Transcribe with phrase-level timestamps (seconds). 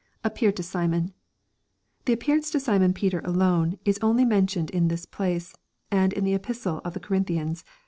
[0.23, 1.13] [Appeared to Simon^
[2.05, 5.53] This appearance to Simon Peter alone is only mentioned n this place,
[5.91, 7.63] and in the Epistle to the Corin thians.